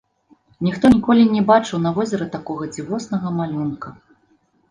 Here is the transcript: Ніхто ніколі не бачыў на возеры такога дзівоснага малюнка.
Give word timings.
Ніхто 0.67 0.89
ніколі 0.93 1.23
не 1.33 1.43
бачыў 1.51 1.83
на 1.83 1.91
возеры 1.97 2.27
такога 2.37 2.71
дзівоснага 2.73 3.35
малюнка. 3.39 3.89